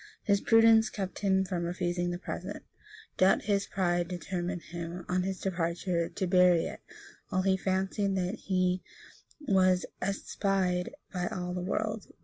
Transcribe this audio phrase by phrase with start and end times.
[0.23, 2.63] His prudence kept him from refusing the present;
[3.17, 6.81] Dut his pride determined him, on his departure, to bury it
[7.29, 8.81] while he fancied that he
[9.41, 12.07] was unespied by all the world.